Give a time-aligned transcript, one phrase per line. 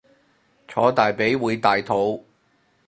[0.67, 2.25] 坐大髀會大肚